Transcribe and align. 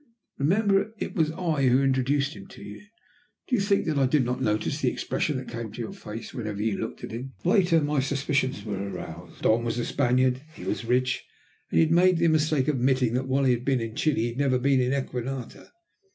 Remember 0.39 0.95
it 0.97 1.13
was 1.13 1.29
I 1.33 1.67
who 1.67 1.83
introduced 1.83 2.35
him 2.35 2.47
to 2.47 2.63
you! 2.63 2.83
Do 3.47 3.55
you 3.55 3.61
think 3.61 3.85
that 3.85 3.99
I 3.99 4.07
did 4.07 4.25
not 4.25 4.41
notice 4.41 4.81
the 4.81 4.89
expression 4.89 5.37
that 5.37 5.47
came 5.47 5.67
into 5.67 5.81
your 5.83 5.93
face 5.93 6.33
whenever 6.33 6.59
you 6.59 6.79
looked 6.79 7.03
at 7.03 7.11
him? 7.11 7.33
Later 7.45 7.79
my 7.81 7.99
suspicions 7.99 8.65
were 8.65 8.79
aroused. 8.81 9.37
The 9.37 9.43
Don 9.43 9.63
was 9.63 9.77
a 9.77 9.85
Spaniard, 9.85 10.41
he 10.55 10.63
was 10.63 10.85
rich, 10.85 11.23
and 11.69 11.77
he 11.77 11.83
had 11.85 11.93
made 11.93 12.17
the 12.17 12.29
mistake 12.29 12.67
of 12.67 12.77
admitting 12.77 13.13
that 13.13 13.27
while 13.27 13.43
he 13.43 13.53
had 13.53 13.63
been 13.63 13.79
in 13.79 13.93
Chili 13.95 14.21
he 14.21 14.27
had 14.29 14.37
never 14.39 14.57
been 14.57 14.81
in 14.81 14.91
Equinata. 14.91 15.69